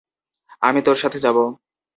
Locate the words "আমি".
0.61-0.79